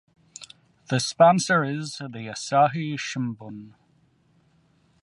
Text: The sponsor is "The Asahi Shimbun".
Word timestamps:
The 0.89 0.99
sponsor 0.99 1.63
is 1.63 1.97
"The 1.99 2.07
Asahi 2.07 2.95
Shimbun". 2.95 3.75